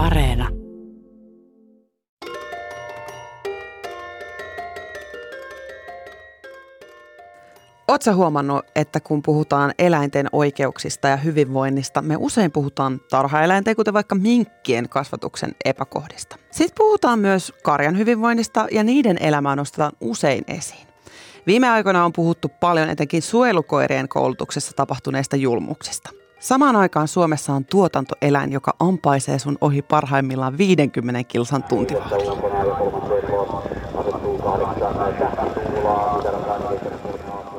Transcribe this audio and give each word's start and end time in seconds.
Areena. 0.00 0.48
Oletko 7.88 8.14
huomannut, 8.14 8.64
että 8.76 9.00
kun 9.00 9.22
puhutaan 9.22 9.72
eläinten 9.78 10.26
oikeuksista 10.32 11.08
ja 11.08 11.16
hyvinvoinnista, 11.16 12.02
me 12.02 12.16
usein 12.18 12.52
puhutaan 12.52 13.00
tarhaeläinten, 13.10 13.76
kuten 13.76 13.94
vaikka 13.94 14.14
minkkien 14.14 14.88
kasvatuksen 14.88 15.52
epäkohdista. 15.64 16.36
Sitten 16.50 16.74
puhutaan 16.78 17.18
myös 17.18 17.52
karjan 17.62 17.98
hyvinvoinnista 17.98 18.66
ja 18.70 18.82
niiden 18.82 19.16
elämää 19.20 19.56
nostetaan 19.56 19.92
usein 20.00 20.44
esiin. 20.48 20.86
Viime 21.46 21.68
aikoina 21.68 22.04
on 22.04 22.12
puhuttu 22.12 22.48
paljon 22.60 22.90
etenkin 22.90 23.22
suojelukoirien 23.22 24.08
koulutuksessa 24.08 24.72
tapahtuneista 24.76 25.36
julmuuksista. 25.36 26.19
Samaan 26.40 26.76
aikaan 26.76 27.08
Suomessa 27.08 27.52
on 27.52 27.64
tuotantoeläin, 27.64 28.52
joka 28.52 28.74
ampaisee 28.80 29.38
sun 29.38 29.58
ohi 29.60 29.82
parhaimmillaan 29.82 30.58
50 30.58 31.24
kilsan 31.24 31.62
tuntivauhdilla. 31.62 33.62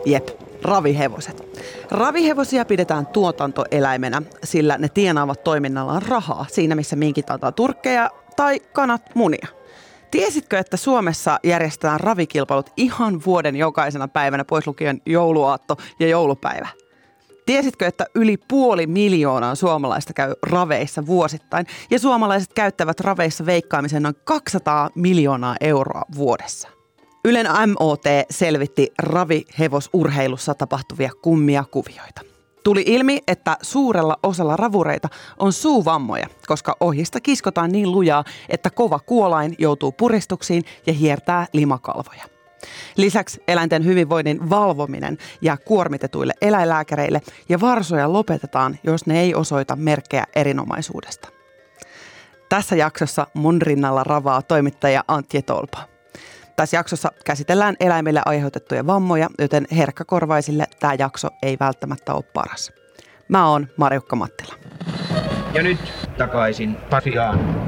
Jep, 0.05 0.27
ravihevoset. 0.63 1.62
Ravihevosia 1.91 2.66
pidetään 2.66 3.08
tuotantoeläimenä, 3.08 4.22
sillä 4.44 4.77
ne 4.77 4.89
tienaavat 4.89 5.44
toiminnallaan 5.44 6.02
rahaa 6.02 6.45
siinä, 6.50 6.75
missä 6.75 6.95
minkit 6.95 7.30
antaa 7.30 7.52
turkkeja 7.52 8.09
tai 8.36 8.59
kanat 8.59 9.02
munia. 9.16 9.48
Tiesitkö, 10.11 10.59
että 10.59 10.77
Suomessa 10.77 11.39
järjestetään 11.44 12.00
ravikilpailut 12.00 12.70
ihan 12.77 13.22
vuoden 13.25 13.55
jokaisena 13.55 14.08
päivänä, 14.08 14.45
pois 14.45 14.67
lukien 14.67 15.02
jouluaatto 15.05 15.77
ja 16.00 16.08
joulupäivä? 16.08 16.67
Tiesitkö, 17.45 17.88
että 17.88 18.05
yli 18.16 18.38
puoli 18.38 18.88
miljoonaa 18.88 19.55
suomalaista 19.55 20.13
käy 20.13 20.34
raveissa 20.44 21.05
vuosittain 21.05 21.66
ja 21.91 22.00
suomalaiset 22.00 22.54
käyttävät 22.54 23.00
raveissa 23.00 23.45
veikkaamisen 23.45 24.04
noin 24.04 24.16
200 24.23 24.90
miljoonaa 24.95 25.56
euroa 25.62 26.02
vuodessa? 26.16 26.67
Ylen 27.25 27.47
MOT 27.67 28.03
selvitti 28.30 28.92
ravihevosurheilussa 29.00 30.53
tapahtuvia 30.53 31.09
kummia 31.22 31.64
kuvioita. 31.72 32.22
Tuli 32.64 32.84
ilmi, 32.86 33.19
että 33.28 33.58
suurella 33.62 34.17
osalla 34.23 34.56
ravureita 34.56 35.09
on 35.39 35.53
suuvammoja, 35.53 36.28
koska 36.47 36.78
ohjista 36.80 37.19
kiskotaan 37.19 37.72
niin 37.72 37.92
lujaa, 37.92 38.23
että 38.50 38.69
kova 38.69 39.00
kuolain 39.00 39.56
joutuu 39.58 39.92
puristuksiin 39.92 40.64
ja 40.88 40.94
hiertää 40.94 41.47
limakalvoja. 41.53 42.31
Lisäksi 42.98 43.44
eläinten 43.48 43.86
hyvinvoinnin 43.86 44.50
valvominen 44.50 45.17
ja 45.42 45.58
kuormitetuille 45.58 46.34
eläinlääkäreille 46.42 47.22
ja 47.50 47.62
varsoja 47.62 48.14
lopetetaan, 48.14 48.80
jos 48.84 49.06
ne 49.06 49.22
ei 49.22 49.36
osoita 49.36 49.76
merkkejä 49.76 50.23
erinomaisuudesta. 50.36 51.30
Tässä 52.50 52.76
jaksossa 52.76 53.28
mun 53.34 53.62
rinnalla 53.62 54.03
ravaa 54.03 54.42
toimittaja 54.42 55.03
Antje 55.08 55.42
Tolpa. 55.42 55.88
Tässä 56.56 56.78
jaksossa 56.78 57.12
käsitellään 57.26 57.76
eläimille 57.80 58.22
aiheutettuja 58.26 58.88
vammoja, 58.88 59.30
joten 59.40 59.68
herkkäkorvaisille 59.78 60.66
tämä 60.80 60.94
jakso 60.94 61.28
ei 61.44 61.58
välttämättä 61.59 62.14
ole 62.14 62.23
paras. 62.23 62.72
Mä 63.28 63.50
oon 63.50 63.68
Marjukka 63.78 64.16
Mattila. 64.16 64.56
Ja 65.53 65.64
nyt 65.64 65.80
takaisin 66.18 66.75
Pasiaan. 66.75 67.61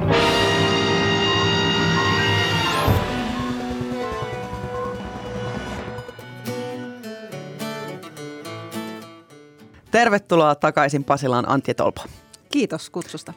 Tervetuloa 9.93 10.55
takaisin 10.55 11.03
Pasilaan 11.03 11.49
Antje 11.49 11.73
Tolpa. 11.73 12.03
Kiitos 12.51 12.89
kutsusta. 12.89 13.33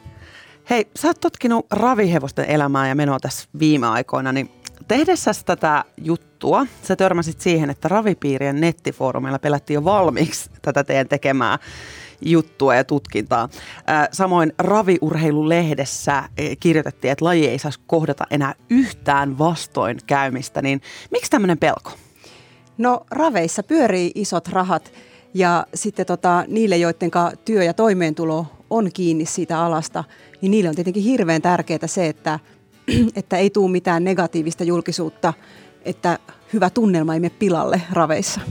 Hei, 0.69 0.87
sä 0.95 1.07
oot 1.07 1.19
tutkinut 1.19 1.65
ravihevosten 1.71 2.45
elämää 2.45 2.87
ja 2.87 2.95
menoa 2.95 3.19
tässä 3.19 3.47
viime 3.59 3.87
aikoina, 3.87 4.31
niin 4.31 4.51
tehdessäsi 4.87 5.45
tätä 5.45 5.83
juttua, 5.97 6.65
sä 6.83 6.95
törmäsit 6.95 7.41
siihen, 7.41 7.69
että 7.69 7.87
ravipiirien 7.87 8.61
nettifoorumilla 8.61 9.39
pelättiin 9.39 9.75
jo 9.75 9.83
valmiiksi 9.83 10.49
tätä 10.61 10.83
teidän 10.83 11.07
tekemää 11.07 11.59
juttua 12.21 12.75
ja 12.75 12.83
tutkintaa. 12.83 13.49
Samoin 14.11 14.53
raviurheilulehdessä 14.59 16.23
kirjoitettiin, 16.59 17.11
että 17.11 17.25
laji 17.25 17.47
ei 17.47 17.59
saisi 17.59 17.79
kohdata 17.87 18.23
enää 18.31 18.55
yhtään 18.69 19.37
vastoin 19.37 19.97
käymistä, 20.07 20.61
niin 20.61 20.81
miksi 21.11 21.31
tämmöinen 21.31 21.57
pelko? 21.57 21.91
No 22.77 23.05
raveissa 23.11 23.63
pyörii 23.63 24.11
isot 24.15 24.47
rahat 24.47 24.91
ja 25.33 25.67
sitten 25.73 26.05
tota, 26.05 26.45
niille, 26.47 26.77
joiden 26.77 27.11
työ 27.45 27.63
ja 27.63 27.73
toimeentulo 27.73 28.45
on 28.69 28.89
kiinni 28.93 29.25
siitä 29.25 29.61
alasta, 29.61 30.03
niin 30.41 30.51
niille 30.51 30.69
on 30.69 30.75
tietenkin 30.75 31.03
hirveän 31.03 31.41
tärkeää 31.41 31.87
se, 31.87 32.07
että, 32.07 32.39
että 33.15 33.37
ei 33.37 33.49
tule 33.49 33.71
mitään 33.71 34.03
negatiivista 34.03 34.63
julkisuutta, 34.63 35.33
että 35.85 36.19
hyvä 36.53 36.69
tunnelma 36.69 37.13
ei 37.13 37.19
mene 37.19 37.35
pilalle 37.39 37.81
raveissa. 37.91 38.41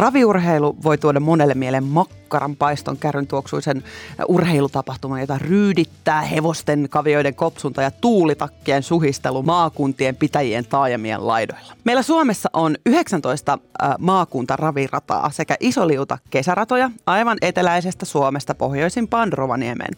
Raviurheilu 0.00 0.76
voi 0.82 0.98
tuoda 0.98 1.20
monelle 1.20 1.54
mieleen 1.54 1.84
makkaran 1.84 2.56
paiston 2.56 2.98
kärryn 2.98 3.26
tuoksuisen 3.26 3.84
urheilutapahtuman, 4.28 5.20
jota 5.20 5.38
ryydittää 5.38 6.22
hevosten 6.22 6.86
kavioiden 6.90 7.34
kopsunta 7.34 7.82
ja 7.82 7.90
tuulitakkien 7.90 8.82
suhistelu 8.82 9.42
maakuntien 9.42 10.16
pitäjien 10.16 10.66
taajamien 10.66 11.26
laidoilla. 11.26 11.72
Meillä 11.84 12.02
Suomessa 12.02 12.50
on 12.52 12.76
19 12.86 13.58
maakunta 13.98 14.56
ravirataa 14.56 15.30
sekä 15.30 15.56
isoliuta 15.60 16.18
kesäratoja 16.30 16.90
aivan 17.06 17.38
eteläisestä 17.42 18.06
Suomesta 18.06 18.54
pohjoisimpaan 18.54 19.32
Rovaniemeen. 19.32 19.94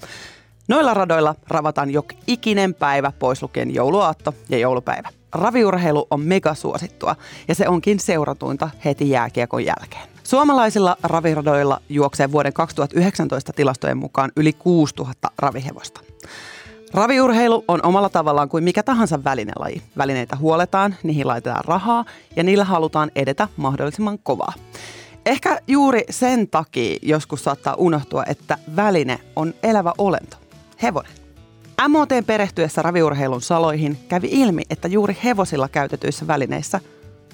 Noilla 0.69 0.95
radoilla 0.95 1.35
ravataan 1.49 1.91
jo 1.91 2.05
ikinen 2.27 2.75
päivä 2.75 3.13
pois 3.19 3.43
lukien 3.43 3.75
jouluaatto 3.75 4.35
ja 4.49 4.59
joulupäivä. 4.59 5.09
Raviurheilu 5.33 6.07
on 6.11 6.21
megasuosittua 6.21 7.17
ja 7.49 7.55
se 7.55 7.69
onkin 7.69 8.01
seuratuinta 8.01 8.71
heti 8.85 9.11
jääkiekon 9.11 9.65
jälkeen. 9.65 10.09
Suomalaisilla 10.23 10.97
raviradoilla 11.03 11.81
juoksee 11.89 12.33
vuoden 12.33 12.53
2019 12.53 13.53
tilastojen 13.53 13.99
mukaan 13.99 14.33
yli 14.37 14.53
6000 14.53 15.31
ravihevosta. 15.39 16.01
Raviurheilu 16.95 17.65
on 17.69 17.81
omalla 17.87 18.09
tavallaan 18.09 18.49
kuin 18.49 18.65
mikä 18.65 18.83
tahansa 18.83 19.25
välinelaji. 19.25 19.83
Välineitä 19.99 20.37
huoletaan, 20.37 20.95
niihin 21.03 21.27
laitetaan 21.27 21.65
rahaa 21.65 22.05
ja 22.37 22.43
niillä 22.43 22.65
halutaan 22.65 23.11
edetä 23.17 23.49
mahdollisimman 23.57 24.19
kovaa. 24.19 24.53
Ehkä 25.27 25.61
juuri 25.69 26.05
sen 26.11 26.49
takia 26.49 26.99
joskus 27.03 27.45
saattaa 27.45 27.75
unohtua, 27.75 28.25
että 28.27 28.59
väline 28.77 29.19
on 29.37 29.55
elävä 29.63 29.93
olento, 29.99 30.37
hevonen. 30.83 31.22
MOT 31.89 32.09
perehtyessä 32.27 32.83
raviurheilun 32.83 33.43
saloihin 33.43 33.99
kävi 34.09 34.29
ilmi, 34.31 34.63
että 34.71 34.89
juuri 34.89 35.17
hevosilla 35.25 35.69
käytetyissä 35.69 36.27
välineissä 36.27 36.81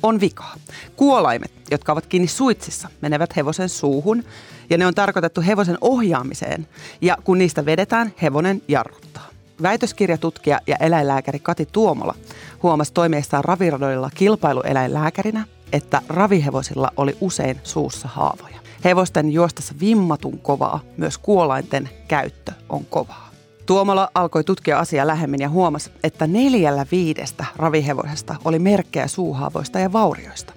on 0.03 0.21
vikaa. 0.21 0.55
Kuolaimet, 0.97 1.53
jotka 1.71 1.93
ovat 1.93 2.07
kiinni 2.07 2.29
suitsissa, 2.29 2.89
menevät 3.01 3.37
hevosen 3.37 3.69
suuhun 3.69 4.25
ja 4.71 4.79
ne 4.79 4.87
on 4.87 4.95
tarkoitettu 4.95 5.41
hevosen 5.41 5.79
ohjaamiseen. 5.81 6.69
Ja 7.01 7.17
kun 7.25 7.39
niistä 7.39 7.65
vedetään, 7.65 8.13
hevonen 8.23 8.63
jarruttaa. 8.69 9.27
Väitöskirjatutkija 9.63 10.61
ja 10.67 10.77
eläinlääkäri 10.77 11.39
Kati 11.39 11.69
Tuomola 11.73 12.15
huomasi 12.63 12.93
toimiessaan 12.93 13.45
raviradoilla 13.45 14.11
kilpailueläinlääkärinä, 14.15 15.47
että 15.73 16.03
ravihevosilla 16.09 16.93
oli 16.97 17.17
usein 17.21 17.61
suussa 17.63 18.09
haavoja. 18.09 18.59
Hevosten 18.85 19.33
juostassa 19.33 19.75
vimmatun 19.81 20.39
kovaa, 20.39 20.81
myös 20.97 21.19
kuolainten 21.19 21.91
käyttö 22.09 22.53
on 22.69 22.85
kovaa. 22.85 23.28
Tuomola 23.69 24.09
alkoi 24.15 24.45
tutkia 24.45 24.79
asiaa 24.79 25.07
lähemmin 25.07 25.41
ja 25.41 25.49
huomasi, 25.49 25.91
että 26.03 26.27
neljällä 26.27 26.87
viidestä 26.91 27.45
ravihevosesta 27.57 28.35
oli 28.45 28.59
merkkejä 28.59 29.07
suuhaavoista 29.07 29.79
ja 29.79 29.93
vaurioista. 29.93 30.53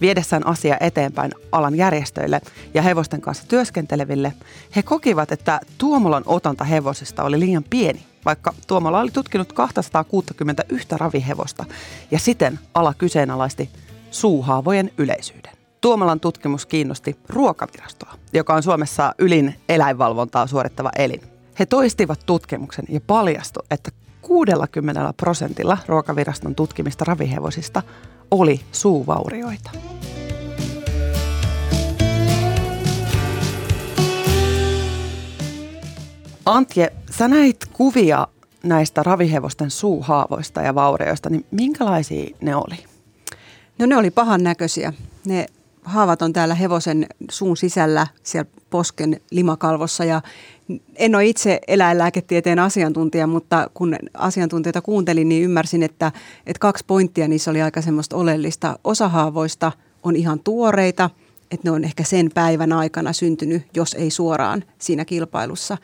Viedessään 0.00 0.46
asia 0.46 0.76
eteenpäin 0.80 1.32
alan 1.52 1.74
järjestöille 1.74 2.40
ja 2.74 2.82
hevosten 2.82 3.20
kanssa 3.20 3.48
työskenteleville, 3.48 4.32
he 4.76 4.82
kokivat, 4.82 5.32
että 5.32 5.60
Tuomolan 5.78 6.22
otanta 6.26 6.64
hevosista 6.64 7.24
oli 7.24 7.40
liian 7.40 7.64
pieni, 7.70 8.06
vaikka 8.24 8.54
Tuomola 8.66 9.00
oli 9.00 9.10
tutkinut 9.10 9.52
261 9.52 10.88
ravihevosta 10.90 11.64
ja 12.10 12.18
siten 12.18 12.58
ala 12.74 12.94
kyseenalaisti 12.94 13.70
suuhaavojen 14.10 14.90
yleisyyden. 14.98 15.52
Tuomalan 15.80 16.20
tutkimus 16.20 16.66
kiinnosti 16.66 17.16
ruokavirastoa, 17.28 18.14
joka 18.32 18.54
on 18.54 18.62
Suomessa 18.62 19.14
ylin 19.18 19.54
eläinvalvontaa 19.68 20.46
suorittava 20.46 20.90
elin. 20.96 21.35
He 21.58 21.66
toistivat 21.66 22.20
tutkimuksen 22.26 22.84
ja 22.88 23.00
paljastui, 23.06 23.66
että 23.70 23.90
60 24.22 25.14
prosentilla 25.16 25.78
ruokaviraston 25.86 26.54
tutkimista 26.54 27.04
ravihevosista 27.04 27.82
oli 28.30 28.60
suuvaurioita. 28.72 29.70
Antje, 36.46 36.92
sä 37.10 37.28
näit 37.28 37.56
kuvia 37.72 38.28
näistä 38.62 39.02
ravihevosten 39.02 39.70
suuhaavoista 39.70 40.62
ja 40.62 40.74
vaurioista, 40.74 41.30
niin 41.30 41.46
minkälaisia 41.50 42.36
ne 42.40 42.56
oli? 42.56 42.84
No 43.78 43.86
ne 43.86 43.96
oli 43.96 44.10
pahan 44.10 44.42
näköisiä. 44.42 44.92
Ne 45.26 45.46
haavat 45.84 46.22
on 46.22 46.32
täällä 46.32 46.54
hevosen 46.54 47.06
suun 47.30 47.56
sisällä, 47.56 48.06
siellä 48.22 48.50
posken 48.70 49.20
limakalvossa 49.30 50.04
ja 50.04 50.22
en 50.96 51.14
ole 51.14 51.26
itse 51.26 51.60
eläinlääketieteen 51.68 52.58
asiantuntija, 52.58 53.26
mutta 53.26 53.70
kun 53.74 53.96
asiantuntijoita 54.14 54.82
kuuntelin, 54.82 55.28
niin 55.28 55.42
ymmärsin, 55.42 55.82
että, 55.82 56.12
että 56.46 56.60
kaksi 56.60 56.84
pointtia 56.86 57.28
niissä 57.28 57.50
oli 57.50 57.62
aika 57.62 57.82
semmoista 57.82 58.16
oleellista. 58.16 58.78
Osa 58.84 59.08
haavoista 59.08 59.72
on 60.02 60.16
ihan 60.16 60.40
tuoreita, 60.40 61.10
että 61.50 61.68
ne 61.68 61.70
on 61.70 61.84
ehkä 61.84 62.04
sen 62.04 62.30
päivän 62.34 62.72
aikana 62.72 63.12
syntynyt, 63.12 63.62
jos 63.74 63.94
ei 63.94 64.10
suoraan 64.10 64.64
siinä 64.78 65.04
kilpailussa. 65.04 65.78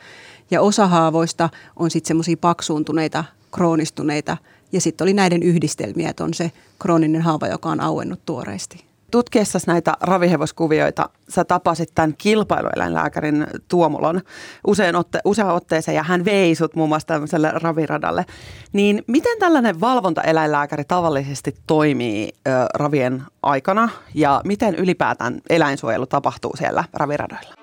Ja 0.51 0.61
osa 0.61 0.87
haavoista 0.87 1.49
on 1.75 1.91
sitten 1.91 2.07
semmoisia 2.07 2.37
paksuuntuneita, 2.37 3.23
kroonistuneita 3.51 4.37
ja 4.71 4.81
sitten 4.81 5.05
oli 5.05 5.13
näiden 5.13 5.43
yhdistelmiä, 5.43 6.09
että 6.09 6.23
on 6.23 6.33
se 6.33 6.51
krooninen 6.79 7.21
haava, 7.21 7.47
joka 7.47 7.69
on 7.69 7.79
auennut 7.79 8.25
tuoreesti 8.25 8.92
tutkiessa 9.13 9.59
näitä 9.67 9.93
ravihevoskuvioita 10.01 11.09
sä 11.29 11.45
tapasit 11.45 11.89
tämän 11.95 12.13
kilpailueläinlääkärin 12.17 13.47
Tuomulon 13.67 14.21
usein 14.67 14.95
otte, 14.95 15.19
usean 15.25 15.49
otteeseen 15.49 15.95
ja 15.95 16.03
hän 16.03 16.25
vei 16.25 16.55
sut 16.55 16.75
muun 16.75 16.89
muassa 16.89 17.07
tämmöiselle 17.07 17.51
raviradalle. 17.51 18.25
Niin 18.73 19.03
miten 19.07 19.39
tällainen 19.39 19.81
valvontaeläinlääkäri 19.81 20.83
tavallisesti 20.87 21.55
toimii 21.67 22.29
ö, 22.47 22.51
ravien 22.73 23.23
aikana 23.43 23.89
ja 24.13 24.41
miten 24.45 24.75
ylipäätään 24.75 25.41
eläinsuojelu 25.49 26.05
tapahtuu 26.05 26.55
siellä 26.57 26.83
raviradoilla? 26.93 27.62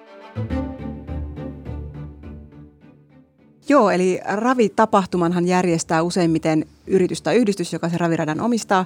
Joo, 3.70 3.90
eli 3.90 4.20
ravitapahtumanhan 4.24 5.46
järjestää 5.46 6.02
useimmiten 6.02 6.66
yritys 6.86 7.22
tai 7.22 7.36
yhdistys, 7.36 7.72
joka 7.72 7.88
se 7.88 7.98
raviradan 7.98 8.40
omistaa. 8.40 8.84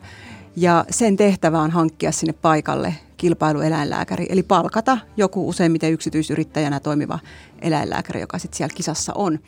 Ja 0.57 0.85
sen 0.91 1.17
tehtävä 1.17 1.61
on 1.61 1.71
hankkia 1.71 2.13
sinne 2.13 2.33
paikalle 2.33 2.95
kilpailueläinlääkäri, 3.17 4.27
eli 4.29 4.43
palkata 4.43 4.99
joku 5.17 5.49
useimmiten 5.49 5.93
yksityisyrittäjänä 5.93 6.81
toimiva 6.81 7.19
eläinlääkäri, 7.63 8.21
joka 8.21 8.39
sitten 8.39 8.57
siellä 8.57 8.75
kisassa 8.75 9.13
on. 9.15 9.39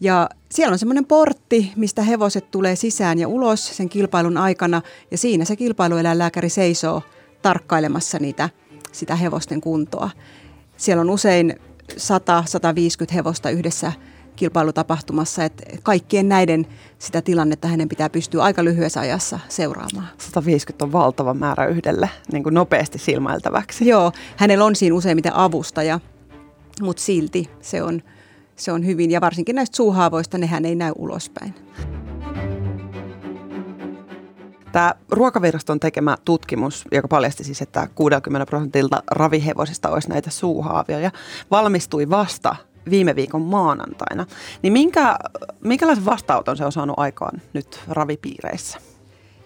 Ja 0.00 0.28
siellä 0.50 0.72
on 0.72 0.78
semmoinen 0.78 1.06
portti, 1.06 1.72
mistä 1.76 2.02
hevoset 2.02 2.50
tulee 2.50 2.76
sisään 2.76 3.18
ja 3.18 3.28
ulos 3.28 3.76
sen 3.76 3.88
kilpailun 3.88 4.36
aikana, 4.36 4.82
ja 5.10 5.18
siinä 5.18 5.44
se 5.44 5.56
kilpailueläinlääkäri 5.56 6.48
seisoo 6.48 7.02
tarkkailemassa 7.42 8.18
niitä, 8.18 8.50
sitä 8.92 9.16
hevosten 9.16 9.60
kuntoa. 9.60 10.10
Siellä 10.76 11.00
on 11.00 11.10
usein 11.10 11.54
100-150 11.92 13.14
hevosta 13.14 13.50
yhdessä 13.50 13.92
kilpailutapahtumassa, 14.38 15.44
että 15.44 15.64
kaikkien 15.82 16.28
näiden 16.28 16.66
sitä 16.98 17.22
tilannetta 17.22 17.68
hänen 17.68 17.88
pitää 17.88 18.10
pystyä 18.10 18.42
aika 18.42 18.64
lyhyessä 18.64 19.00
ajassa 19.00 19.38
seuraamaan. 19.48 20.08
150 20.18 20.84
on 20.84 20.92
valtava 20.92 21.34
määrä 21.34 21.66
yhdelle 21.66 22.10
niin 22.32 22.42
kuin 22.42 22.54
nopeasti 22.54 22.98
silmäiltäväksi. 22.98 23.88
Joo, 23.88 24.12
hänellä 24.36 24.64
on 24.64 24.76
siinä 24.76 24.96
useimmiten 24.96 25.34
avustaja, 25.34 26.00
mutta 26.82 27.02
silti 27.02 27.50
se 27.60 27.82
on, 27.82 28.02
se 28.56 28.72
on 28.72 28.86
hyvin, 28.86 29.10
ja 29.10 29.20
varsinkin 29.20 29.56
näistä 29.56 29.76
suuhaavoista 29.76 30.38
nehän 30.38 30.64
ei 30.64 30.74
näy 30.74 30.92
ulospäin. 30.96 31.54
Tämä 34.72 34.94
ruokaviraston 35.10 35.80
tekemä 35.80 36.16
tutkimus, 36.24 36.84
joka 36.92 37.08
paljasti 37.08 37.44
siis, 37.44 37.62
että 37.62 37.88
60 37.94 38.46
prosentilta 38.46 39.02
ravihevosista 39.10 39.88
olisi 39.88 40.08
näitä 40.08 40.30
suuhaavia 40.30 41.00
ja 41.00 41.10
valmistui 41.50 42.10
vasta 42.10 42.56
viime 42.90 43.16
viikon 43.16 43.42
maanantaina. 43.42 44.26
Niin 44.62 44.72
minkä, 44.72 45.18
minkälaisen 45.60 46.04
vastaanoton 46.04 46.56
se 46.56 46.64
on 46.64 46.72
saanut 46.72 46.98
aikaan 46.98 47.42
nyt 47.52 47.80
ravipiireissä? 47.88 48.78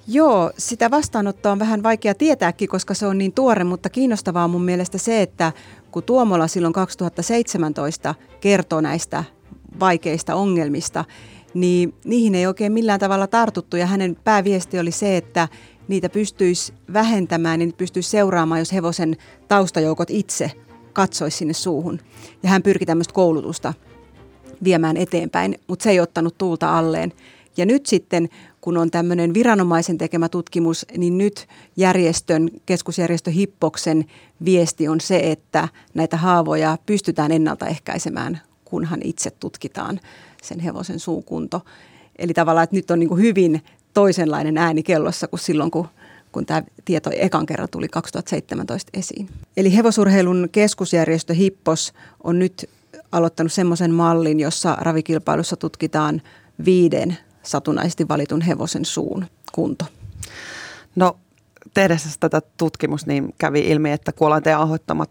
Joo, 0.06 0.50
sitä 0.58 0.90
vastaanottoa 0.90 1.52
on 1.52 1.58
vähän 1.58 1.82
vaikea 1.82 2.14
tietääkin, 2.14 2.68
koska 2.68 2.94
se 2.94 3.06
on 3.06 3.18
niin 3.18 3.32
tuore, 3.32 3.64
mutta 3.64 3.88
kiinnostavaa 3.90 4.44
on 4.44 4.50
mun 4.50 4.64
mielestä 4.64 4.98
se, 4.98 5.22
että 5.22 5.52
kun 5.90 6.02
Tuomola 6.02 6.46
silloin 6.46 6.72
2017 6.72 8.14
kertoo 8.40 8.80
näistä 8.80 9.24
vaikeista 9.80 10.34
ongelmista, 10.34 11.04
niin 11.54 11.94
niihin 12.04 12.34
ei 12.34 12.46
oikein 12.46 12.72
millään 12.72 13.00
tavalla 13.00 13.26
tartuttu 13.26 13.76
ja 13.76 13.86
hänen 13.86 14.16
pääviesti 14.24 14.78
oli 14.78 14.90
se, 14.90 15.16
että 15.16 15.48
niitä 15.88 16.08
pystyisi 16.08 16.74
vähentämään, 16.92 17.58
niin 17.58 17.72
pystyisi 17.72 18.10
seuraamaan, 18.10 18.60
jos 18.60 18.72
hevosen 18.72 19.16
taustajoukot 19.48 20.10
itse 20.10 20.50
katsoisi 20.92 21.36
sinne 21.36 21.54
suuhun. 21.54 22.00
Ja 22.42 22.48
hän 22.48 22.62
pyrki 22.62 22.86
tämmöistä 22.86 23.14
koulutusta 23.14 23.74
viemään 24.64 24.96
eteenpäin, 24.96 25.58
mutta 25.68 25.82
se 25.82 25.90
ei 25.90 26.00
ottanut 26.00 26.38
tuulta 26.38 26.78
alleen. 26.78 27.12
Ja 27.56 27.66
nyt 27.66 27.86
sitten, 27.86 28.28
kun 28.60 28.76
on 28.76 28.90
tämmöinen 28.90 29.34
viranomaisen 29.34 29.98
tekemä 29.98 30.28
tutkimus, 30.28 30.86
niin 30.96 31.18
nyt 31.18 31.48
järjestön, 31.76 32.50
keskusjärjestö 32.66 33.30
Hippoksen 33.30 34.04
viesti 34.44 34.88
on 34.88 35.00
se, 35.00 35.18
että 35.18 35.68
näitä 35.94 36.16
haavoja 36.16 36.78
pystytään 36.86 37.32
ennaltaehkäisemään, 37.32 38.40
kunhan 38.64 39.00
itse 39.04 39.30
tutkitaan 39.30 40.00
sen 40.42 40.60
hevosen 40.60 40.98
suukunto. 40.98 41.60
Eli 42.18 42.34
tavallaan, 42.34 42.64
että 42.64 42.76
nyt 42.76 42.90
on 42.90 42.98
niin 42.98 43.18
hyvin 43.18 43.62
toisenlainen 43.94 44.58
ääni 44.58 44.82
kellossa 44.82 45.28
kuin 45.28 45.40
silloin, 45.40 45.70
kun 45.70 45.88
kun 46.32 46.46
tämä 46.46 46.62
tieto 46.84 47.10
ekan 47.14 47.46
kerran 47.46 47.68
tuli 47.70 47.88
2017 47.88 48.90
esiin. 48.94 49.28
Eli 49.56 49.76
hevosurheilun 49.76 50.48
keskusjärjestö 50.52 51.34
Hippos 51.34 51.92
on 52.24 52.38
nyt 52.38 52.70
aloittanut 53.12 53.52
semmoisen 53.52 53.94
mallin, 53.94 54.40
jossa 54.40 54.76
ravikilpailussa 54.80 55.56
tutkitaan 55.56 56.22
viiden 56.64 57.18
satunnaisesti 57.42 58.08
valitun 58.08 58.40
hevosen 58.40 58.84
suun 58.84 59.26
kunto. 59.52 59.84
No 60.96 61.16
tehdessä 61.74 62.08
tätä 62.20 62.40
tutkimusta 62.56 63.10
niin 63.10 63.34
kävi 63.38 63.60
ilmi, 63.60 63.92
että 63.92 64.12
kuolanteen 64.12 64.58
aiheuttamat 64.58 65.10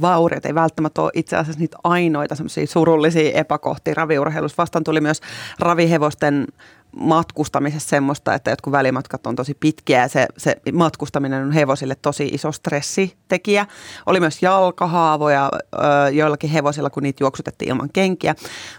vauriot 0.00 0.46
ei 0.46 0.54
välttämättä 0.54 1.02
ole 1.02 1.10
itse 1.14 1.36
asiassa 1.36 1.60
niitä 1.60 1.76
ainoita 1.84 2.34
surullisia 2.68 3.32
epäkohtia 3.32 3.94
raviurheilussa. 3.94 4.62
Vastaan 4.62 4.84
tuli 4.84 5.00
myös 5.00 5.20
ravihevosten 5.58 6.46
matkustamisessa 6.96 7.88
semmoista, 7.88 8.34
että 8.34 8.50
jotkut 8.50 8.72
välimatkat 8.72 9.26
on 9.26 9.36
tosi 9.36 9.54
pitkiä 9.54 10.00
ja 10.00 10.08
se, 10.08 10.26
se 10.36 10.56
matkustaminen 10.72 11.44
on 11.44 11.52
hevosille 11.52 11.94
tosi 11.94 12.26
iso 12.32 12.52
stressitekijä. 12.52 13.66
Oli 14.06 14.20
myös 14.20 14.42
jalkahaavoja 14.42 15.50
joillakin 16.12 16.50
hevosilla, 16.50 16.90
kun 16.90 17.02
niitä 17.02 17.24
juoksutettiin 17.24 17.68
ilman 17.68 17.90
kenkiä. 17.92 18.34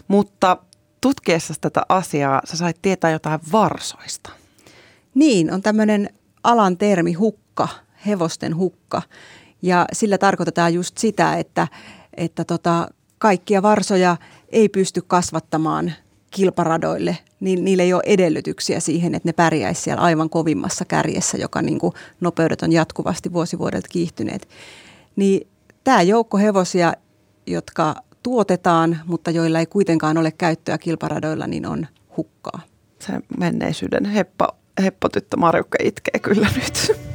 Mutta 0.08 0.56
tutkiessa 1.00 1.54
tätä 1.60 1.82
asiaa 1.88 2.42
sä 2.44 2.56
sait 2.56 2.76
tietää 2.82 3.10
jotain 3.10 3.40
varsoista. 3.52 4.30
Niin, 5.14 5.52
on 5.52 5.62
tämmöinen 5.62 6.10
alan 6.44 6.76
termi 6.76 7.12
hukka, 7.12 7.68
hevosten 8.06 8.56
hukka. 8.56 9.02
Ja 9.62 9.86
sillä 9.92 10.18
tarkoitetaan 10.18 10.74
just 10.74 10.98
sitä, 10.98 11.36
että, 11.36 11.68
että 12.16 12.44
tota, 12.44 12.88
kaikkia 13.18 13.62
varsoja 13.62 14.16
ei 14.48 14.68
pysty 14.68 15.02
kasvattamaan 15.06 15.92
kilparadoille, 16.30 17.18
niin 17.40 17.64
niillä 17.64 17.82
ei 17.82 17.92
ole 17.92 18.02
edellytyksiä 18.06 18.80
siihen, 18.80 19.14
että 19.14 19.28
ne 19.28 19.32
pärjäisi 19.32 19.82
siellä 19.82 20.02
aivan 20.02 20.30
kovimmassa 20.30 20.84
kärjessä, 20.84 21.38
joka 21.38 21.62
niin 21.62 21.78
kuin 21.78 21.92
nopeudet 22.20 22.62
on 22.62 22.72
jatkuvasti 22.72 23.32
vuosivuodelta 23.32 23.88
kiihtyneet. 23.88 24.48
Niin 25.16 25.48
tämä 25.84 26.02
joukko 26.02 26.38
hevosia, 26.38 26.92
jotka 27.46 27.94
tuotetaan, 28.22 29.00
mutta 29.06 29.30
joilla 29.30 29.58
ei 29.58 29.66
kuitenkaan 29.66 30.18
ole 30.18 30.30
käyttöä 30.30 30.78
kilparadoilla, 30.78 31.46
niin 31.46 31.66
on 31.66 31.86
hukkaa. 32.16 32.60
Se 32.98 33.12
menneisyyden 33.38 34.04
heppa, 34.04 34.48
heppotyttö 34.82 35.36
Marjukka 35.36 35.78
itkee 35.82 36.18
kyllä 36.18 36.48
nyt. 36.56 37.09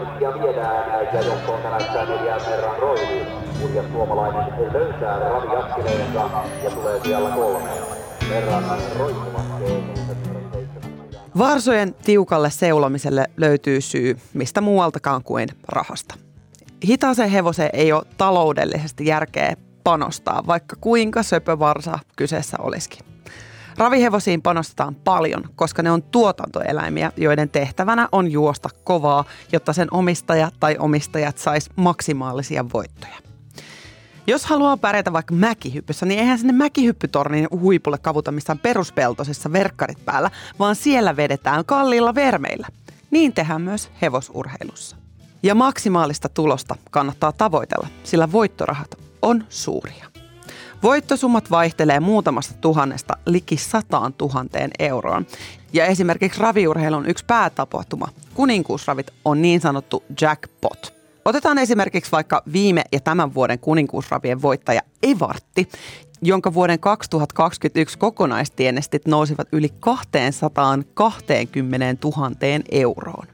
Viedään 0.00 1.14
ja 1.14 1.20
johtoon 1.20 1.62
näyttää 1.62 2.04
neljän 2.06 2.40
verran 2.50 2.78
roiviin. 2.78 3.26
Kuljas 3.60 3.86
suomalainen 3.92 4.72
löytää 4.72 5.18
raviaskileensa 5.18 6.30
ja 6.64 6.70
tulee 6.70 7.00
siellä 7.02 7.30
kolme. 7.30 7.70
Verran 8.30 8.64
roikkuvat 8.98 9.44
Varsojen 11.38 11.94
tiukalle 12.04 12.50
seulomiselle 12.50 13.26
löytyy 13.36 13.80
syy 13.80 14.16
mistä 14.34 14.60
muualtakaan 14.60 15.22
kuin 15.22 15.48
rahasta. 15.68 16.14
Hitaaseen 16.88 17.30
hevoseen 17.30 17.70
ei 17.72 17.92
ole 17.92 18.02
taloudellisesti 18.16 19.06
järkeä 19.06 19.54
panostaa, 19.84 20.42
vaikka 20.46 20.76
kuinka 20.80 21.22
söpö 21.22 21.58
varsa 21.58 21.98
kyseessä 22.16 22.56
olisikin. 22.60 23.06
Ravihevosiin 23.78 24.42
panostetaan 24.42 24.94
paljon, 24.94 25.44
koska 25.56 25.82
ne 25.82 25.90
on 25.90 26.02
tuotantoeläimiä, 26.02 27.12
joiden 27.16 27.48
tehtävänä 27.48 28.08
on 28.12 28.32
juosta 28.32 28.68
kovaa, 28.84 29.24
jotta 29.52 29.72
sen 29.72 29.88
omistaja 29.90 30.50
tai 30.60 30.76
omistajat 30.78 31.38
sais 31.38 31.70
maksimaalisia 31.76 32.64
voittoja. 32.72 33.14
Jos 34.26 34.46
haluaa 34.46 34.76
pärjätä 34.76 35.12
vaikka 35.12 35.34
mäkihyppyssä, 35.34 36.06
niin 36.06 36.20
eihän 36.20 36.38
sinne 36.38 36.52
mäkihyppytornin 36.52 37.48
huipulle 37.50 37.98
kavuta 37.98 38.32
missään 38.32 38.58
peruspeltoisessa 38.58 39.52
verkkarit 39.52 40.04
päällä, 40.04 40.30
vaan 40.58 40.76
siellä 40.76 41.16
vedetään 41.16 41.64
kalliilla 41.64 42.14
vermeillä. 42.14 42.66
Niin 43.10 43.32
tehdään 43.32 43.62
myös 43.62 43.90
hevosurheilussa. 44.02 44.96
Ja 45.42 45.54
maksimaalista 45.54 46.28
tulosta 46.28 46.76
kannattaa 46.90 47.32
tavoitella, 47.32 47.88
sillä 48.04 48.32
voittorahat 48.32 48.94
on 49.22 49.44
suuria. 49.48 50.13
Voittosummat 50.84 51.50
vaihtelee 51.50 52.00
muutamasta 52.00 52.54
tuhannesta 52.60 53.16
liki 53.26 53.56
sataan 53.56 54.12
tuhanteen 54.12 54.70
euroon. 54.78 55.26
Ja 55.72 55.86
esimerkiksi 55.86 56.40
raviurheilun 56.40 57.06
yksi 57.06 57.24
päätapahtuma, 57.26 58.08
kuninkuusravit, 58.34 59.10
on 59.24 59.42
niin 59.42 59.60
sanottu 59.60 60.02
jackpot– 60.20 60.94
Otetaan 61.24 61.58
esimerkiksi 61.58 62.12
vaikka 62.12 62.42
viime 62.52 62.82
ja 62.92 63.00
tämän 63.00 63.34
vuoden 63.34 63.58
kuninkuusravien 63.58 64.42
voittaja 64.42 64.80
Evartti, 65.02 65.68
jonka 66.22 66.54
vuoden 66.54 66.80
2021 66.80 67.98
kokonaistienestit 67.98 69.06
nousivat 69.06 69.48
yli 69.52 69.68
220 69.80 72.08
000 72.16 72.30
euroon. 72.70 73.26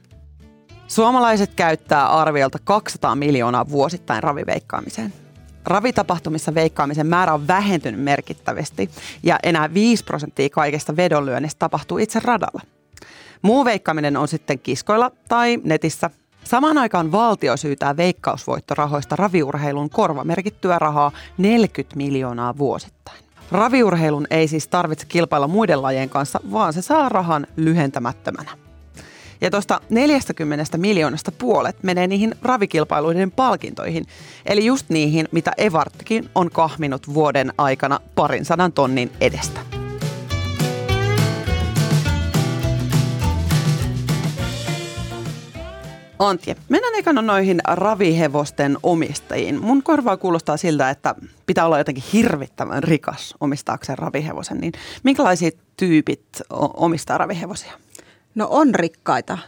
Suomalaiset 0.86 1.54
käyttää 1.54 2.08
arviolta 2.08 2.58
200 2.64 3.14
miljoonaa 3.14 3.68
vuosittain 3.68 4.22
raviveikkaamiseen. 4.22 5.12
Ravitapahtumissa 5.64 6.54
veikkaamisen 6.54 7.06
määrä 7.06 7.34
on 7.34 7.48
vähentynyt 7.48 8.00
merkittävästi 8.00 8.90
ja 9.22 9.38
enää 9.42 9.74
5 9.74 10.04
prosenttia 10.04 10.48
kaikesta 10.50 10.96
vedonlyönnistä 10.96 11.58
tapahtuu 11.58 11.98
itse 11.98 12.20
radalla. 12.24 12.60
Muu 13.42 13.64
veikkaaminen 13.64 14.16
on 14.16 14.28
sitten 14.28 14.58
kiskoilla 14.58 15.10
tai 15.28 15.58
netissä. 15.64 16.10
Samaan 16.44 16.78
aikaan 16.78 17.12
valtio 17.12 17.56
syytää 17.56 17.96
veikkausvoittorahoista 17.96 19.16
raviurheilun 19.16 19.90
korvamerkittyä 19.90 20.78
rahaa 20.78 21.12
40 21.38 21.96
miljoonaa 21.96 22.58
vuosittain. 22.58 23.18
Raviurheilun 23.52 24.26
ei 24.30 24.48
siis 24.48 24.68
tarvitse 24.68 25.06
kilpailla 25.06 25.48
muiden 25.48 25.82
lajien 25.82 26.08
kanssa, 26.10 26.40
vaan 26.52 26.72
se 26.72 26.82
saa 26.82 27.08
rahan 27.08 27.46
lyhentämättömänä. 27.56 28.50
Ja 29.40 29.50
tuosta 29.50 29.80
40 29.90 30.78
miljoonasta 30.78 31.32
puolet 31.32 31.82
menee 31.82 32.06
niihin 32.06 32.34
ravikilpailuiden 32.42 33.30
palkintoihin. 33.30 34.06
Eli 34.46 34.66
just 34.66 34.88
niihin, 34.88 35.28
mitä 35.32 35.52
Evarttikin 35.56 36.30
on 36.34 36.50
kahminut 36.50 37.14
vuoden 37.14 37.52
aikana 37.58 38.00
parin 38.14 38.44
sadan 38.44 38.72
tonnin 38.72 39.10
edestä. 39.20 39.60
Antje, 46.18 46.56
mennään 46.68 46.94
ekana 46.94 47.22
noihin 47.22 47.60
ravihevosten 47.68 48.78
omistajiin. 48.82 49.60
Mun 49.60 49.82
korvaa 49.82 50.16
kuulostaa 50.16 50.56
siltä, 50.56 50.90
että 50.90 51.14
pitää 51.46 51.66
olla 51.66 51.78
jotenkin 51.78 52.04
hirvittävän 52.12 52.82
rikas 52.82 53.34
omistaakseen 53.40 53.98
ravihevosen. 53.98 54.58
Niin 54.58 54.72
minkälaisia 55.02 55.50
tyypit 55.76 56.26
omistaa 56.74 57.18
ravihevosia? 57.18 57.72
No 58.34 58.46
on 58.50 58.74
rikkaita 58.74 59.38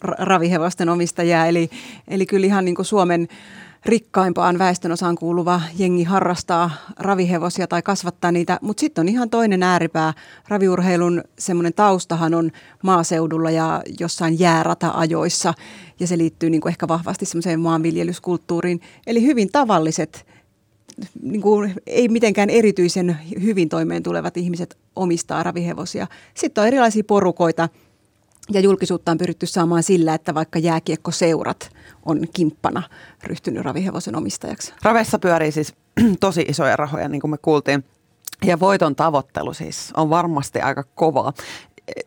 ravihevosten 0.00 0.88
omistajia, 0.88 1.46
eli, 1.46 1.70
eli 2.08 2.26
kyllä 2.26 2.46
ihan 2.46 2.64
niin 2.64 2.74
kuin 2.74 2.86
Suomen 2.86 3.28
rikkaimpaan 3.84 4.58
väestönosaan 4.58 5.16
kuuluva 5.16 5.60
jengi 5.78 6.04
harrastaa 6.04 6.70
ravihevosia 6.98 7.66
tai 7.66 7.82
kasvattaa 7.82 8.32
niitä, 8.32 8.58
mutta 8.62 8.80
sitten 8.80 9.02
on 9.02 9.08
ihan 9.08 9.30
toinen 9.30 9.62
ääripää. 9.62 10.12
Raviurheilun 10.48 11.22
semmoinen 11.38 11.74
taustahan 11.74 12.34
on 12.34 12.50
maaseudulla 12.82 13.50
ja 13.50 13.82
jossain 14.00 14.38
jäärata-ajoissa 14.38 15.54
ja 16.00 16.06
se 16.06 16.18
liittyy 16.18 16.50
niin 16.50 16.60
kuin 16.60 16.70
ehkä 16.70 16.88
vahvasti 16.88 17.26
semmoiseen 17.26 17.60
maanviljelyskulttuuriin. 17.60 18.80
Eli 19.06 19.22
hyvin 19.22 19.48
tavalliset, 19.52 20.26
niin 21.22 21.42
kuin 21.42 21.74
ei 21.86 22.08
mitenkään 22.08 22.50
erityisen 22.50 23.16
hyvin 23.42 23.68
toimeen 23.68 24.02
tulevat 24.02 24.36
ihmiset 24.36 24.78
omistaa 24.96 25.42
ravihevosia. 25.42 26.06
Sitten 26.34 26.62
on 26.62 26.68
erilaisia 26.68 27.04
porukoita– 27.04 27.68
ja 28.50 28.60
julkisuutta 28.60 29.12
on 29.12 29.18
pyritty 29.18 29.46
saamaan 29.46 29.82
sillä, 29.82 30.14
että 30.14 30.34
vaikka 30.34 30.58
jääkiekkoseurat 30.58 31.70
on 32.06 32.20
kimppana 32.34 32.82
ryhtynyt 33.24 33.64
ravihevosen 33.64 34.16
omistajaksi. 34.16 34.74
Ravessa 34.82 35.18
pyörii 35.18 35.52
siis 35.52 35.74
tosi 36.20 36.44
isoja 36.48 36.76
rahoja, 36.76 37.08
niin 37.08 37.20
kuin 37.20 37.30
me 37.30 37.38
kuultiin. 37.38 37.84
Ja 38.44 38.60
voiton 38.60 38.96
tavoittelu 38.96 39.54
siis 39.54 39.92
on 39.96 40.10
varmasti 40.10 40.60
aika 40.60 40.84
kovaa. 40.94 41.32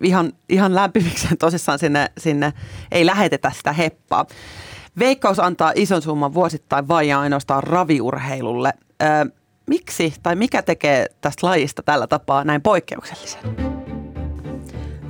Ihan, 0.03 0.33
ihan 0.50 0.75
lämpimikseen 0.75 1.38
tosissaan 1.38 1.79
sinne, 1.79 2.12
sinne 2.17 2.53
ei 2.91 3.05
lähetetä 3.05 3.51
sitä 3.57 3.74
heppaa. 3.74 4.25
Veikkaus 5.00 5.39
antaa 5.39 5.71
ison 5.75 6.01
summan 6.01 6.33
vuosittain 6.33 6.88
vain 6.88 7.07
ja 7.07 7.19
ainoastaan 7.19 7.63
raviurheilulle. 7.63 8.74
Ö, 9.01 9.31
miksi 9.67 10.13
tai 10.24 10.36
mikä 10.36 10.62
tekee 10.62 11.05
tästä 11.21 11.48
lajista 11.48 11.83
tällä 11.83 12.07
tapaa 12.07 12.43
näin 12.43 12.62
poikkeuksellisen? 12.62 13.81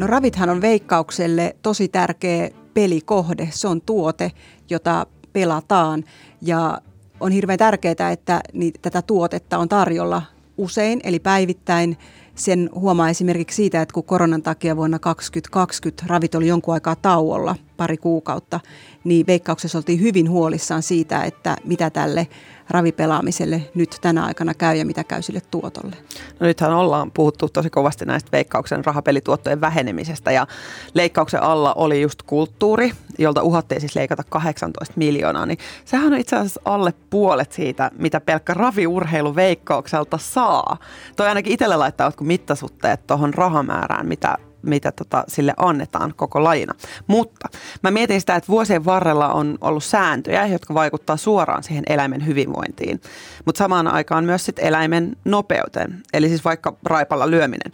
No 0.01 0.07
ravithan 0.07 0.49
on 0.49 0.61
veikkaukselle 0.61 1.55
tosi 1.61 1.87
tärkeä 1.87 2.49
pelikohde. 2.73 3.49
Se 3.51 3.67
on 3.67 3.81
tuote, 3.81 4.31
jota 4.69 5.05
pelataan 5.33 6.03
ja 6.41 6.81
on 7.19 7.31
hirveän 7.31 7.59
tärkeää, 7.59 8.11
että 8.11 8.41
tätä 8.81 9.01
tuotetta 9.01 9.57
on 9.57 9.69
tarjolla 9.69 10.21
usein, 10.57 10.99
eli 11.03 11.19
päivittäin. 11.19 11.97
Sen 12.41 12.69
huomaa 12.75 13.09
esimerkiksi 13.09 13.55
siitä, 13.55 13.81
että 13.81 13.93
kun 13.93 14.03
koronan 14.03 14.41
takia 14.41 14.75
vuonna 14.75 14.99
2020 14.99 16.03
ravit 16.07 16.35
oli 16.35 16.47
jonkun 16.47 16.73
aikaa 16.73 16.95
tauolla, 16.95 17.55
pari 17.77 17.97
kuukautta, 17.97 18.59
niin 19.03 19.27
veikkauksessa 19.27 19.77
oltiin 19.77 20.01
hyvin 20.01 20.29
huolissaan 20.29 20.83
siitä, 20.83 21.23
että 21.23 21.55
mitä 21.63 21.89
tälle 21.89 22.27
ravipelaamiselle 22.69 23.61
nyt 23.75 23.97
tänä 24.01 24.25
aikana 24.25 24.53
käy 24.53 24.75
ja 24.75 24.85
mitä 24.85 25.03
käy 25.03 25.21
sille 25.21 25.41
tuotolle? 25.51 25.95
No 26.39 26.47
nythän 26.47 26.73
ollaan 26.73 27.11
puhuttu 27.11 27.49
tosi 27.49 27.69
kovasti 27.69 28.05
näistä 28.05 28.31
veikkauksen 28.31 28.85
rahapelituottojen 28.85 29.61
vähenemisestä 29.61 30.31
ja 30.31 30.47
leikkauksen 30.93 31.43
alla 31.43 31.73
oli 31.73 32.01
just 32.01 32.21
kulttuuri, 32.21 32.91
jolta 33.17 33.43
uhattiin 33.43 33.81
siis 33.81 33.95
leikata 33.95 34.23
18 34.29 34.93
miljoonaa, 34.97 35.45
niin 35.45 35.57
sehän 35.85 36.13
on 36.13 36.19
itse 36.19 36.35
asiassa 36.35 36.61
alle 36.65 36.93
puolet 37.09 37.51
siitä, 37.51 37.91
mitä 37.97 38.21
pelkkä 38.21 38.53
raviurheilu 38.53 39.35
veikkaukselta 39.35 40.17
saa. 40.17 40.77
Toi 41.15 41.27
ainakin 41.27 41.53
itselle 41.53 41.77
laittaa 41.77 42.07
jotkut 42.07 42.27
mittasutteet 42.31 43.07
tuohon 43.07 43.33
rahamäärään, 43.33 44.07
mitä 44.07 44.37
mitä 44.61 44.91
tota, 44.91 45.23
sille 45.27 45.53
annetaan 45.57 46.13
koko 46.15 46.43
lajina. 46.43 46.73
Mutta 47.07 47.49
mä 47.83 47.91
mietin 47.91 48.19
sitä, 48.19 48.35
että 48.35 48.47
vuosien 48.47 48.85
varrella 48.85 49.33
on 49.33 49.57
ollut 49.61 49.83
sääntöjä, 49.83 50.47
jotka 50.47 50.73
vaikuttaa 50.73 51.17
suoraan 51.17 51.63
siihen 51.63 51.83
eläimen 51.89 52.25
hyvinvointiin, 52.25 53.01
mutta 53.45 53.59
samaan 53.59 53.87
aikaan 53.87 54.25
myös 54.25 54.45
sit 54.45 54.59
eläimen 54.59 55.17
nopeuteen, 55.25 56.03
eli 56.13 56.27
siis 56.27 56.45
vaikka 56.45 56.77
raipalla 56.85 57.29
lyöminen. 57.29 57.71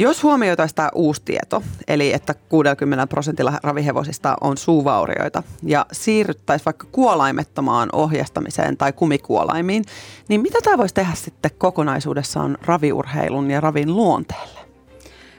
Jos 0.00 0.22
huomioitaisiin 0.22 0.76
tämä 0.76 0.90
uusi 0.94 1.22
tieto, 1.24 1.62
eli 1.88 2.12
että 2.12 2.34
60 2.34 3.06
prosentilla 3.06 3.52
ravihevosista 3.62 4.36
on 4.40 4.56
suuvaurioita, 4.56 5.42
ja 5.62 5.86
siirryttäisiin 5.92 6.64
vaikka 6.64 6.86
kuolaimettomaan 6.92 7.88
ohjastamiseen 7.92 8.76
tai 8.76 8.92
kumikuolaimiin, 8.92 9.84
niin 10.28 10.40
mitä 10.40 10.58
tämä 10.64 10.78
voisi 10.78 10.94
tehdä 10.94 11.12
sitten 11.14 11.50
kokonaisuudessaan 11.58 12.58
raviurheilun 12.62 13.50
ja 13.50 13.60
ravin 13.60 13.96
luonteelle? 13.96 14.60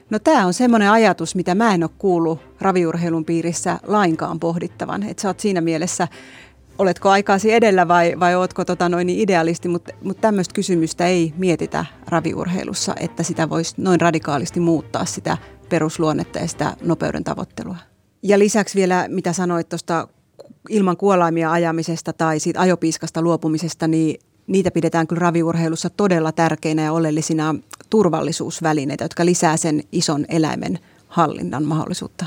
No 0.10 0.20
tämä 0.20 0.46
on 0.46 0.54
semmoinen 0.54 0.92
ajatus, 0.92 1.36
mitä 1.36 1.56
mä 1.56 1.74
en 1.74 1.84
ole 1.84 1.92
kuullut 1.98 2.40
raviurheilun 2.62 3.26
piirissä 3.26 3.80
lainkaan 3.84 4.40
pohdittavan. 4.40 5.04
Että 5.04 5.22
sä 5.22 5.28
oot 5.28 5.40
siinä 5.40 5.62
mielessä, 5.62 6.08
oletko 6.82 7.10
aikaasi 7.10 7.54
edellä 7.54 7.88
vai, 7.88 8.14
vai 8.20 8.36
ootko 8.36 8.66
tota 8.66 8.90
noin 8.90 9.10
idealisti, 9.10 9.68
mutta 9.68 9.94
mut 10.04 10.22
tämmöistä 10.22 10.54
kysymystä 10.54 11.08
ei 11.08 11.34
mietitä 11.38 11.86
raviurheilussa, 12.08 12.96
että 13.00 13.24
sitä 13.24 13.50
voisi 13.50 13.74
noin 13.78 14.02
radikaalisti 14.02 14.60
muuttaa 14.60 15.06
sitä 15.06 15.38
perusluonnetta 15.70 16.40
ja 16.40 16.48
sitä 16.48 16.76
nopeuden 16.82 17.24
tavoittelua. 17.24 17.76
Ja 18.24 18.40
lisäksi 18.40 18.76
vielä, 18.76 19.06
mitä 19.10 19.34
sanoit 19.34 19.70
tuosta 19.70 20.08
ilman 20.70 20.98
kuolaimia 20.98 21.52
ajamisesta 21.52 22.14
tai 22.14 22.40
siitä 22.40 22.62
ajopiiskasta 22.62 23.22
luopumisesta, 23.22 23.88
niin 23.88 24.20
niitä 24.48 24.72
pidetään 24.72 25.08
kyllä 25.08 25.20
raviurheilussa 25.20 25.90
todella 25.90 26.32
tärkeinä 26.32 26.84
ja 26.84 26.94
oleellisina 26.94 27.56
turvallisuusvälineitä, 27.90 29.04
jotka 29.04 29.26
lisää 29.26 29.58
sen 29.58 29.84
ison 29.92 30.26
eläimen 30.30 30.80
hallinnan 31.08 31.64
mahdollisuutta. 31.64 32.26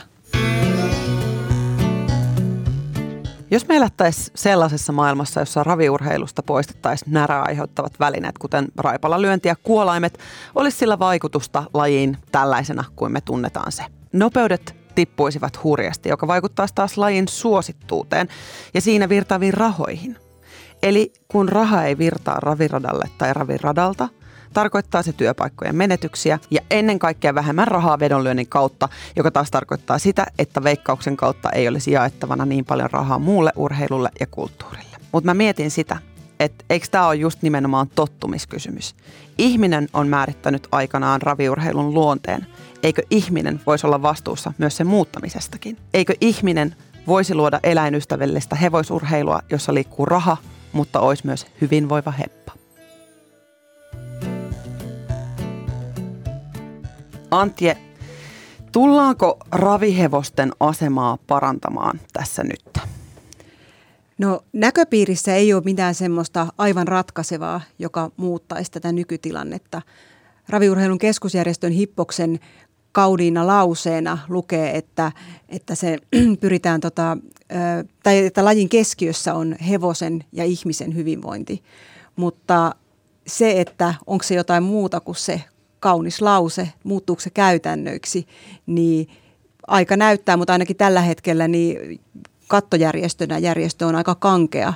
Jos 3.54 3.68
me 3.68 3.76
elättäisiin 3.76 4.30
sellaisessa 4.34 4.92
maailmassa, 4.92 5.40
jossa 5.40 5.64
raviurheilusta 5.64 6.42
poistettaisiin 6.42 7.12
närää 7.12 7.42
aiheuttavat 7.42 8.00
välineet, 8.00 8.38
kuten 8.38 8.68
lyönti 9.16 9.49
ja 9.49 9.56
kuolaimet, 9.62 10.18
olisi 10.54 10.78
sillä 10.78 10.99
vaikutusta 10.99 11.64
lajiin 11.75 12.16
tällaisena 12.32 12.84
kuin 12.96 13.12
me 13.12 13.20
tunnetaan 13.20 13.73
se. 13.73 13.84
Nopeudet 14.12 14.76
tippuisivat 14.94 15.64
hurjasti, 15.64 16.08
joka 16.08 16.26
vaikuttaa 16.26 16.66
taas 16.75 16.99
lajin 16.99 17.28
suosittuuteen 17.28 18.28
ja 18.75 18.80
siinä 18.80 19.08
virtaaviin 19.08 19.54
rahoihin. 19.54 20.16
Eli 20.82 21.12
kun 21.28 21.49
raha 21.49 21.84
ei 21.84 21.99
virtaa 21.99 22.40
raviradalle 22.40 23.11
tai 23.18 23.34
raviradalta, 23.34 24.08
tarkoittaa 24.54 25.02
se 25.02 25.12
työpaikkojen 25.12 25.76
menetyksiä 25.76 26.38
ja 26.50 26.61
ennen 26.70 26.99
kaikkea 26.99 27.34
vähemmän 27.34 27.68
rahaa 27.68 27.99
vedonlyönnin 27.99 28.49
kautta, 28.49 28.88
joka 29.16 29.30
taas 29.30 29.50
tarkoittaa 29.50 29.99
sitä, 29.99 30.26
että 30.38 30.62
veikkauksen 30.62 31.16
kautta 31.16 31.50
ei 31.50 31.68
olisi 31.68 31.92
jaettavana 31.92 32.46
niin 32.46 32.64
paljon 32.64 32.90
rahaa 32.90 33.18
muulle 33.18 33.52
urheilulle 33.56 34.11
ja 34.20 34.26
kulttuurille. 34.26 34.96
Mutta 35.12 35.30
mä 35.30 35.34
mietin 35.34 35.70
sitä, 35.70 35.96
että 36.40 36.64
eikö 36.70 36.87
tämä 36.90 37.06
ole 37.06 37.14
just 37.14 37.42
nimenomaan 37.42 37.88
tottumiskysymys. 37.94 38.94
Ihminen 39.38 39.88
on 39.92 40.08
määrittänyt 40.08 40.68
aikanaan 40.73 41.23
raviurheilun 41.23 41.94
luonteen. 41.94 42.46
Eikö 42.82 43.02
ihminen 43.11 43.61
voisi 43.66 43.87
olla 43.87 44.02
vastuussa 44.02 44.52
myös 44.58 44.76
sen 44.76 44.87
muuttamisestakin? 44.87 45.76
Eikö 45.94 46.14
ihminen 46.20 46.76
voisi 47.06 47.34
luoda 47.34 47.61
eläinystävällistä 47.62 48.56
hevosurheilua, 48.56 49.40
jossa 49.50 49.75
liikkuu 49.75 50.06
raha, 50.06 50.37
mutta 50.73 51.00
olisi 51.00 51.26
myös 51.26 51.46
hyvinvoiva 51.61 52.11
heppa. 52.11 52.44
Antje, 57.41 57.76
tullaanko 58.73 59.38
ravihevosten 59.53 60.53
asemaa 60.61 61.19
parantamaan 61.26 62.00
tässä 62.12 62.45
nyt? 62.45 62.79
No 64.19 64.41
näköpiirissä 64.53 65.35
ei 65.35 65.55
ole 65.55 65.62
mitään 65.64 65.95
semmoista 65.95 66.47
aivan 66.59 66.88
ratkaisevaa, 66.88 67.61
joka 67.79 68.11
muuttaisi 68.17 68.71
tätä 68.71 68.93
nykytilannetta. 68.93 69.83
Raviurheilun 70.49 70.99
keskusjärjestön 70.99 71.73
Hippoksen 71.73 72.41
kauniina 72.93 73.47
lauseena 73.47 74.19
lukee, 74.29 74.76
että, 74.76 75.12
että 75.49 75.75
se 75.75 75.99
pyritään 76.41 76.81
tota, 76.81 77.17
tai 78.03 78.26
että 78.26 78.45
lajin 78.45 78.69
keskiössä 78.69 79.35
on 79.35 79.57
hevosen 79.69 80.25
ja 80.33 80.45
ihmisen 80.45 80.95
hyvinvointi. 80.95 81.62
Mutta 82.17 82.75
se, 83.26 83.61
että 83.61 83.95
onko 84.07 84.23
se 84.23 84.35
jotain 84.35 84.62
muuta 84.62 85.00
kuin 85.00 85.17
se 85.17 85.43
kaunis 85.85 86.23
lause, 86.23 86.69
muuttuuko 86.85 87.21
se 87.21 87.31
käytännöiksi, 87.31 88.26
niin 88.67 89.09
aika 89.67 89.97
näyttää, 89.97 90.37
mutta 90.37 90.53
ainakin 90.53 90.76
tällä 90.76 91.00
hetkellä 91.00 91.49
niin 91.49 92.00
kattojärjestönä 92.49 93.38
järjestö 93.38 93.87
on 93.87 93.95
aika 93.95 94.14
kankea 94.14 94.73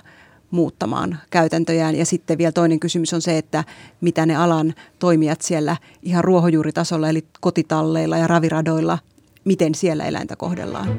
muuttamaan 0.50 1.19
käytäntöjään. 1.31 1.97
Ja 1.97 2.07
sitten 2.07 2.38
vielä 2.38 2.53
toinen 2.53 2.81
kysymys 2.81 3.15
on 3.15 3.23
se, 3.23 3.38
että 3.38 3.65
mitä 4.00 4.27
ne 4.27 4.37
alan 4.37 4.75
toimijat 4.99 5.41
siellä 5.41 5.77
ihan 6.03 6.25
ruohonjuuritasolla, 6.25 7.09
eli 7.09 7.25
kotitalleilla 7.41 8.19
ja 8.19 8.27
raviradoilla, 8.27 8.99
miten 9.45 9.75
siellä 9.75 10.05
eläintä 10.05 10.37
kohdellaan. 10.37 10.99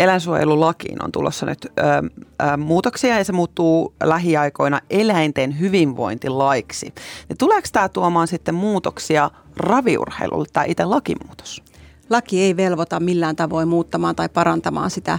Eläinsuojelulakiin 0.00 1.04
on 1.04 1.12
tulossa 1.12 1.46
nyt 1.46 1.64
ö, 1.64 1.70
ö, 1.82 2.56
muutoksia 2.56 3.18
ja 3.18 3.24
se 3.24 3.32
muuttuu 3.32 3.94
lähiaikoina 4.02 4.80
eläinten 4.90 5.60
hyvinvointilaiksi. 5.60 6.94
Ja 7.28 7.36
tuleeko 7.36 7.68
tämä 7.72 7.88
tuomaan 7.88 8.28
sitten 8.28 8.54
muutoksia 8.54 9.30
raviurheilulle, 9.56 10.46
tämä 10.52 10.64
itse 10.64 10.84
lakimuutos? 10.84 11.62
laki 12.10 12.42
ei 12.42 12.56
velvoita 12.56 13.00
millään 13.00 13.36
tavoin 13.36 13.68
muuttamaan 13.68 14.16
tai 14.16 14.28
parantamaan 14.28 14.90
sitä 14.90 15.18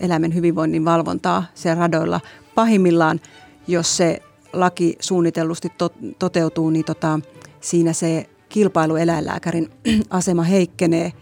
eläimen 0.00 0.34
hyvinvoinnin 0.34 0.84
valvontaa 0.84 1.44
siellä 1.54 1.80
radoilla. 1.80 2.20
Pahimmillaan, 2.54 3.20
jos 3.66 3.96
se 3.96 4.22
laki 4.52 4.96
suunnitellusti 5.00 5.72
to- 5.78 5.94
toteutuu, 6.18 6.70
niin 6.70 6.84
tota, 6.84 7.20
siinä 7.60 7.92
se 7.92 8.26
kilpailueläinlääkärin 8.48 9.70
asema 10.10 10.42
heikkenee 10.42 11.12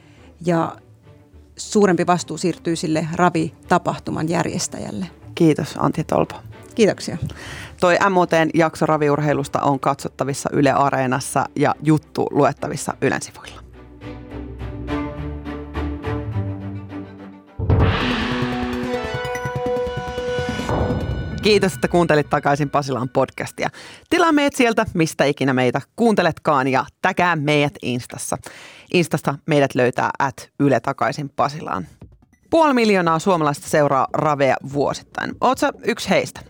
ja 0.47 0.77
suurempi 1.57 2.07
vastuu 2.07 2.39
siirtyy 2.39 2.77
sille 2.77 3.09
ravitapahtuman 3.13 4.29
järjestäjälle. 4.29 5.07
Kiitos 5.35 5.75
Antti 5.79 6.05
Tolpo. 6.05 6.35
Kiitoksia. 6.75 7.19
Toi 7.81 7.97
MOTn 8.11 8.51
jakso 8.55 8.87
raviurheilusta 8.87 9.61
on 9.61 9.81
katsottavissa 9.81 10.51
Yle 10.53 10.73
Areenassa 10.73 11.47
ja 11.57 11.75
juttu 11.83 12.27
luettavissa 12.31 12.95
Ylen 13.01 13.23
sivuilla. 13.23 13.64
Kiitos, 21.45 21.75
että 21.75 21.89
kuuntelit 21.89 22.31
takaisin 22.31 22.71
Pasilaan 22.71 23.09
podcastia. 23.09 23.69
Tilaa 24.11 24.33
meidät 24.33 24.55
sieltä, 24.55 24.87
mistä 24.95 25.25
ikinä 25.25 25.53
meitä 25.53 25.81
kuunteletkaan 25.97 26.69
ja 26.69 26.85
täkää 27.03 27.37
meidät 27.37 27.75
Instassa. 27.83 28.37
Instasta 28.95 29.35
meidät 29.47 29.75
löytää 29.75 30.11
at 30.19 30.51
Yle 30.61 30.81
takaisin 30.81 31.29
Pasilaan. 31.29 31.87
Puoli 32.51 32.75
miljoonaa 32.75 33.19
suomalaista 33.19 33.69
seuraa 33.69 34.07
Ravea 34.13 34.57
vuosittain. 34.73 35.33
Oletko 35.41 35.67
yksi 35.87 36.11
heistä? 36.11 36.41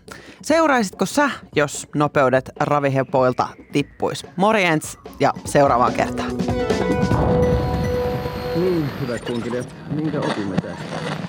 Seuraisitko 0.41 1.05
sä, 1.05 1.29
jos 1.55 1.87
nopeudet 1.95 2.51
ravihepoilta 2.59 3.47
tippuis? 3.71 4.25
Morjens 4.35 4.97
ja 5.19 5.33
seuraavaan 5.45 5.93
kertaan. 5.93 6.37
Niin, 8.55 8.89
hyvät 9.01 9.25
kuuntelijat, 9.25 9.75
minkä 9.89 10.19
opimme 10.19 10.55
tästä? 10.55 11.24